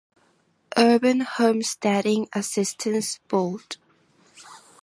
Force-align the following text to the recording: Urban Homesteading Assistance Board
Urban 0.79 1.19
Homesteading 1.19 2.27
Assistance 2.33 3.19
Board 3.27 3.77